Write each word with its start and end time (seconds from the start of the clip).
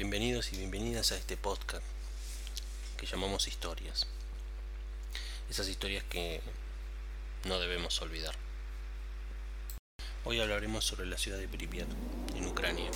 Bienvenidos 0.00 0.50
y 0.54 0.56
bienvenidas 0.56 1.12
a 1.12 1.16
este 1.16 1.36
podcast 1.36 1.82
que 2.96 3.04
llamamos 3.04 3.46
historias. 3.46 4.06
Esas 5.50 5.68
historias 5.68 6.02
que 6.04 6.40
no 7.44 7.60
debemos 7.60 8.00
olvidar. 8.00 8.34
Hoy 10.24 10.40
hablaremos 10.40 10.86
sobre 10.86 11.04
la 11.04 11.18
ciudad 11.18 11.36
de 11.36 11.48
Pripyat, 11.48 11.86
en 12.34 12.46
Ucrania, 12.46 12.90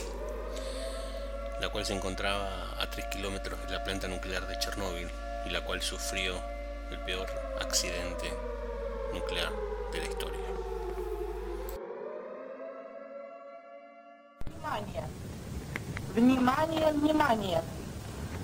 la 1.61 1.69
cual 1.69 1.85
se 1.85 1.93
encontraba 1.93 2.83
a 2.83 2.91
3 2.91 3.09
kilómetros 3.09 3.63
de 3.67 3.73
la 3.73 3.85
planta 3.85 4.09
nuclear 4.09 4.49
de 4.49 4.59
Chernóbil 4.59 5.11
y 5.45 5.51
la 5.51 5.63
cual 5.67 5.83
sufrió 5.83 6.43
el 6.91 7.01
peor 7.01 7.29
accidente 7.61 8.33
nuclear 9.13 9.53
de 9.93 9.99
la 9.99 10.07
historia. 10.07 10.41
Внимание, 16.15 16.93
внимание. 16.93 17.63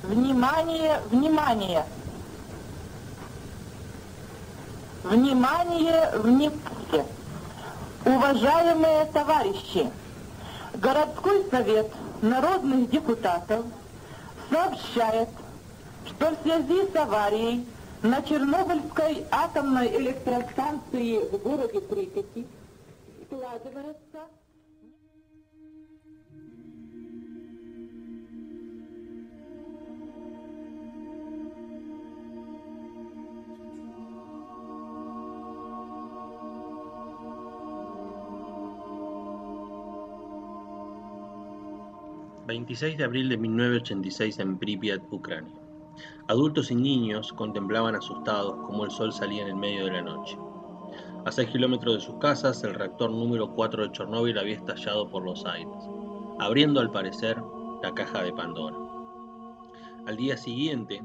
Внимание, 0.03 1.01
внимание. 1.09 1.85
Внимание, 5.05 6.11
внимание. 6.17 7.07
Уважаемые 8.05 9.05
товарищи, 9.13 9.89
городской 10.75 11.47
совет 11.49 11.93
народных 12.23 12.91
депутатов 12.91 13.65
сообщает, 14.51 15.29
что 16.07 16.31
в 16.31 16.43
связи 16.43 16.91
с 16.93 16.97
аварией 16.97 17.69
на 18.03 18.21
Чернобыльской 18.23 19.25
атомной 19.31 19.97
электростанции 19.97 21.19
в 21.19 21.39
городе 21.39 21.81
Припяти 21.81 22.47
складывается 23.27 24.27
26 42.51 42.99
de 42.99 43.05
abril 43.05 43.29
de 43.29 43.37
1986 43.37 44.41
en 44.41 44.59
Pripyat, 44.59 45.01
Ucrania. 45.13 45.55
Adultos 46.27 46.73
y 46.73 46.75
niños 46.75 47.33
contemplaban 47.33 47.95
asustados 47.95 48.57
cómo 48.67 48.85
el 48.85 48.91
sol 48.91 49.13
salía 49.13 49.43
en 49.43 49.51
el 49.51 49.55
medio 49.55 49.85
de 49.85 49.93
la 49.93 50.03
noche. 50.03 50.37
A 51.25 51.31
6 51.31 51.49
kilómetros 51.51 51.95
de 51.95 52.01
sus 52.01 52.17
casas, 52.17 52.65
el 52.65 52.75
reactor 52.75 53.13
número 53.13 53.55
4 53.55 53.85
de 53.85 53.93
Chernóbil 53.93 54.37
había 54.37 54.57
estallado 54.57 55.09
por 55.09 55.23
los 55.23 55.47
aires, 55.47 55.73
abriendo 56.41 56.81
al 56.81 56.91
parecer 56.91 57.41
la 57.85 57.95
caja 57.95 58.25
de 58.25 58.33
Pandora. 58.33 58.77
Al 60.07 60.17
día 60.17 60.37
siguiente, 60.37 61.05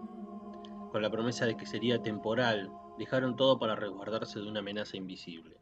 con 0.91 1.03
la 1.03 1.11
promesa 1.11 1.45
de 1.45 1.55
que 1.55 1.67
sería 1.67 2.01
temporal, 2.01 2.71
dejaron 2.97 3.35
todo 3.35 3.59
para 3.59 3.75
resguardarse 3.75 4.39
de 4.39 4.47
una 4.47 4.61
amenaza 4.61 4.97
invisible. 4.97 5.57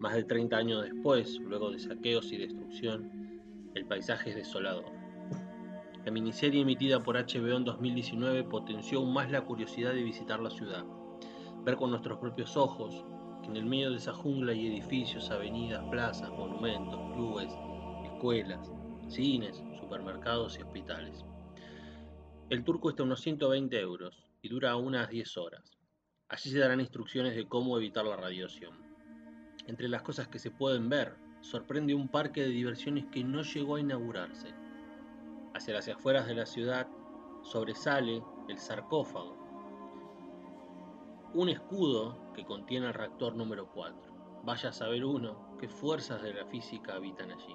Más 0.00 0.14
de 0.14 0.24
30 0.24 0.56
años 0.56 0.82
después, 0.82 1.38
luego 1.38 1.70
de 1.70 1.78
saqueos 1.78 2.32
y 2.32 2.38
destrucción, 2.38 3.27
el 3.74 3.86
paisaje 3.86 4.30
es 4.30 4.36
desolador. 4.36 4.86
La 6.04 6.12
miniserie 6.12 6.62
emitida 6.62 7.00
por 7.00 7.16
HBO 7.16 7.56
en 7.56 7.64
2019 7.64 8.44
potenció 8.44 9.00
aún 9.00 9.12
más 9.12 9.30
la 9.30 9.44
curiosidad 9.44 9.92
de 9.92 10.02
visitar 10.02 10.40
la 10.40 10.50
ciudad, 10.50 10.84
ver 11.64 11.76
con 11.76 11.90
nuestros 11.90 12.18
propios 12.18 12.56
ojos 12.56 13.04
que 13.42 13.48
en 13.48 13.56
el 13.56 13.66
medio 13.66 13.90
de 13.90 13.96
esa 13.96 14.14
jungla 14.14 14.52
hay 14.52 14.66
edificios, 14.66 15.30
avenidas, 15.30 15.84
plazas, 15.90 16.30
monumentos, 16.30 16.98
clubes, 17.14 17.52
escuelas, 18.04 18.72
cines, 19.08 19.62
supermercados 19.78 20.58
y 20.58 20.62
hospitales. 20.62 21.24
El 22.48 22.64
tour 22.64 22.80
cuesta 22.80 23.02
unos 23.02 23.20
120 23.20 23.78
euros 23.78 24.24
y 24.40 24.48
dura 24.48 24.76
unas 24.76 25.10
10 25.10 25.36
horas. 25.36 25.76
Allí 26.28 26.50
se 26.50 26.58
darán 26.58 26.80
instrucciones 26.80 27.36
de 27.36 27.46
cómo 27.46 27.76
evitar 27.76 28.06
la 28.06 28.16
radiación. 28.16 28.72
Entre 29.66 29.88
las 29.88 30.02
cosas 30.02 30.28
que 30.28 30.38
se 30.38 30.50
pueden 30.50 30.88
ver 30.88 31.27
sorprende 31.40 31.94
un 31.94 32.08
parque 32.08 32.42
de 32.42 32.48
diversiones 32.48 33.06
que 33.06 33.24
no 33.24 33.42
llegó 33.42 33.76
a 33.76 33.80
inaugurarse. 33.80 34.54
Hacia 35.54 35.74
las 35.74 35.88
afueras 35.88 36.26
de 36.26 36.34
la 36.34 36.46
ciudad 36.46 36.88
sobresale 37.42 38.22
el 38.48 38.58
sarcófago, 38.58 39.36
un 41.34 41.50
escudo 41.50 42.32
que 42.32 42.44
contiene 42.44 42.86
el 42.86 42.94
reactor 42.94 43.34
número 43.36 43.68
4. 43.72 44.40
Vaya 44.44 44.70
a 44.70 44.72
saber 44.72 45.04
uno 45.04 45.56
qué 45.58 45.68
fuerzas 45.68 46.22
de 46.22 46.32
la 46.32 46.46
física 46.46 46.94
habitan 46.94 47.30
allí. 47.30 47.54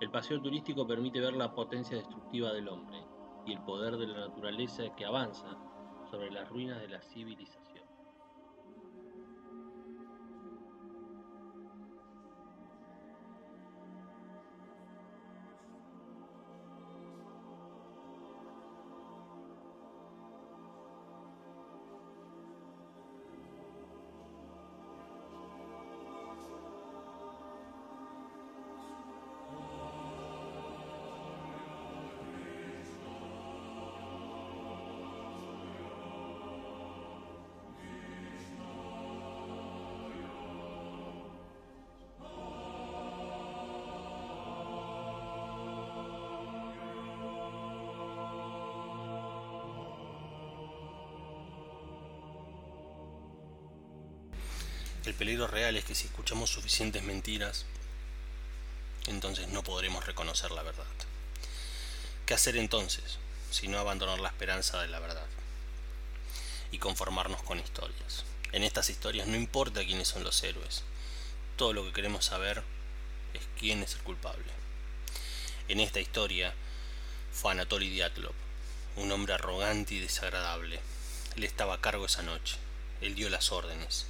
El 0.00 0.10
paseo 0.10 0.40
turístico 0.40 0.86
permite 0.86 1.20
ver 1.20 1.34
la 1.34 1.54
potencia 1.54 1.96
destructiva 1.96 2.52
del 2.52 2.68
hombre 2.68 3.04
y 3.46 3.52
el 3.52 3.62
poder 3.62 3.96
de 3.96 4.06
la 4.06 4.26
naturaleza 4.26 4.84
que 4.96 5.04
avanza 5.04 5.56
sobre 6.10 6.30
las 6.30 6.48
ruinas 6.48 6.80
de 6.80 6.88
la 6.88 7.00
civilización. 7.02 7.71
El 55.04 55.14
peligro 55.14 55.48
real 55.48 55.76
es 55.76 55.84
que 55.84 55.96
si 55.96 56.06
escuchamos 56.06 56.50
suficientes 56.50 57.02
mentiras, 57.02 57.64
entonces 59.08 59.48
no 59.48 59.64
podremos 59.64 60.06
reconocer 60.06 60.52
la 60.52 60.62
verdad. 60.62 60.84
¿Qué 62.24 62.34
hacer 62.34 62.56
entonces 62.56 63.18
si 63.50 63.66
no 63.66 63.80
abandonar 63.80 64.20
la 64.20 64.28
esperanza 64.28 64.80
de 64.80 64.86
la 64.86 65.00
verdad? 65.00 65.26
Y 66.70 66.78
conformarnos 66.78 67.42
con 67.42 67.58
historias. 67.58 68.24
En 68.52 68.62
estas 68.62 68.90
historias 68.90 69.26
no 69.26 69.34
importa 69.34 69.84
quiénes 69.84 70.06
son 70.06 70.22
los 70.22 70.40
héroes. 70.44 70.84
Todo 71.56 71.72
lo 71.72 71.84
que 71.84 71.92
queremos 71.92 72.26
saber 72.26 72.62
es 73.34 73.42
quién 73.58 73.82
es 73.82 73.94
el 73.94 74.02
culpable. 74.02 74.52
En 75.66 75.80
esta 75.80 75.98
historia 75.98 76.54
fue 77.32 77.50
Anatoly 77.50 77.90
Diatlov, 77.90 78.34
un 78.94 79.10
hombre 79.10 79.34
arrogante 79.34 79.94
y 79.94 79.98
desagradable. 79.98 80.78
Él 81.34 81.42
estaba 81.42 81.74
a 81.74 81.80
cargo 81.80 82.06
esa 82.06 82.22
noche. 82.22 82.56
Él 83.00 83.16
dio 83.16 83.28
las 83.30 83.50
órdenes 83.50 84.06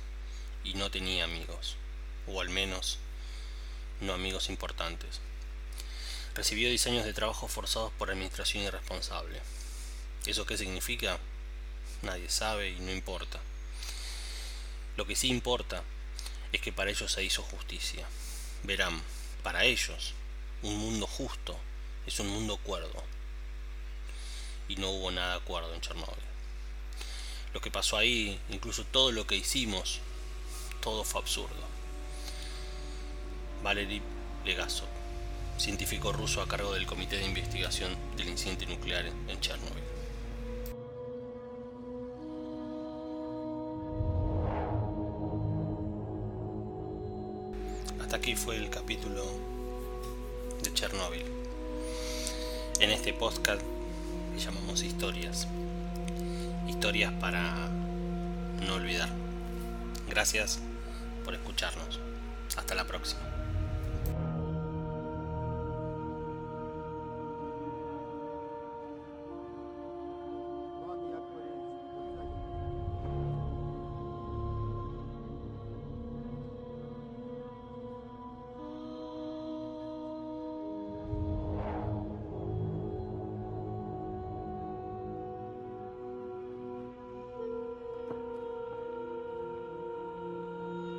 y 0.72 0.76
no 0.76 0.90
tenía 0.90 1.24
amigos, 1.24 1.76
o 2.26 2.40
al 2.40 2.48
menos 2.48 2.98
no 4.00 4.14
amigos 4.14 4.48
importantes. 4.48 5.20
Recibió 6.34 6.70
diseños 6.70 7.04
de 7.04 7.12
trabajo 7.12 7.46
forzados 7.46 7.92
por 7.98 8.10
administración 8.10 8.64
irresponsable. 8.64 9.40
¿Eso 10.24 10.46
qué 10.46 10.56
significa? 10.56 11.18
Nadie 12.00 12.30
sabe 12.30 12.70
y 12.70 12.80
no 12.80 12.90
importa. 12.90 13.38
Lo 14.96 15.06
que 15.06 15.14
sí 15.14 15.28
importa 15.28 15.82
es 16.52 16.62
que 16.62 16.72
para 16.72 16.90
ellos 16.90 17.12
se 17.12 17.22
hizo 17.22 17.42
justicia. 17.42 18.06
Verán, 18.62 19.02
para 19.42 19.64
ellos, 19.64 20.14
un 20.62 20.78
mundo 20.78 21.06
justo 21.06 21.58
es 22.06 22.18
un 22.18 22.28
mundo 22.28 22.56
cuerdo. 22.56 23.02
Y 24.68 24.76
no 24.76 24.90
hubo 24.90 25.10
nada 25.10 25.40
cuerdo 25.40 25.74
en 25.74 25.82
Chernóbil. 25.82 26.24
Lo 27.52 27.60
que 27.60 27.70
pasó 27.70 27.98
ahí, 27.98 28.40
incluso 28.48 28.84
todo 28.84 29.12
lo 29.12 29.26
que 29.26 29.36
hicimos, 29.36 30.00
todo 30.82 31.04
fue 31.04 31.20
absurdo. 31.20 31.62
Valery 33.62 34.02
Legasov, 34.44 34.88
científico 35.56 36.12
ruso 36.12 36.42
a 36.42 36.48
cargo 36.48 36.74
del 36.74 36.86
Comité 36.86 37.16
de 37.16 37.24
Investigación 37.24 37.96
del 38.16 38.28
Incidente 38.28 38.66
Nuclear 38.66 39.06
en 39.06 39.40
Chernobyl. 39.40 39.84
Hasta 48.00 48.16
aquí 48.16 48.34
fue 48.34 48.56
el 48.56 48.68
capítulo 48.68 49.24
de 50.62 50.74
Chernobyl. 50.74 51.24
En 52.80 52.90
este 52.90 53.12
podcast 53.12 53.62
le 54.34 54.40
llamamos 54.40 54.82
historias. 54.82 55.46
Historias 56.68 57.12
para 57.12 57.68
no 58.66 58.74
olvidar. 58.74 59.08
Gracias 60.08 60.60
por 61.22 61.34
escucharnos. 61.34 62.00
Hasta 62.56 62.74
la 62.74 62.84
próxima. 62.86 63.20